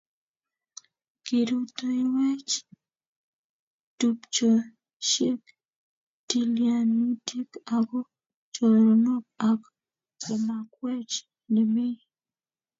Kirutoiyweech 1.25 2.53
tupchosyek, 3.99 5.43
tilyanutiik 6.27 7.51
ako 7.75 7.99
choronook 8.53 9.25
ak 9.49 9.61
komakweech 10.21 11.15
nemie. 11.53 11.95